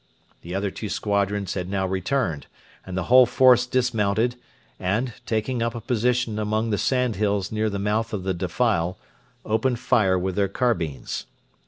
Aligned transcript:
The 0.41 0.55
other 0.55 0.71
two 0.71 0.89
squadrons 0.89 1.53
had 1.53 1.69
now 1.69 1.85
returned, 1.85 2.47
and 2.83 2.97
the 2.97 3.03
whole 3.03 3.27
force 3.27 3.67
dismounted, 3.67 4.35
and, 4.79 5.13
taking 5.27 5.61
up 5.61 5.75
a 5.75 5.79
position 5.79 6.39
among 6.39 6.71
the 6.71 6.79
sandhills 6.79 7.51
near 7.51 7.69
the 7.69 7.77
mouth 7.77 8.11
of 8.11 8.23
the 8.23 8.33
defile, 8.33 8.97
opened 9.45 9.77
fire 9.77 10.17
with 10.17 10.35
their 10.37 10.49
carbines. 10.49 11.27